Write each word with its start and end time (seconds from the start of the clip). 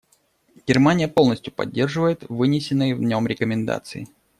Германия 0.65 1.07
полностью 1.07 1.53
поддерживает 1.53 2.25
вынесенные 2.27 2.95
в 2.95 3.01
нем 3.03 3.27
рекомендации. 3.27 4.07